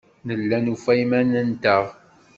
[0.27, 1.83] Nella nufa iman-nteɣ.